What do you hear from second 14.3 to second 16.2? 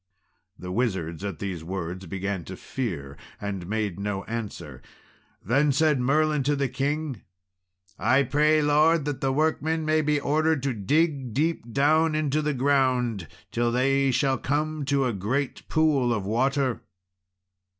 come to a great pool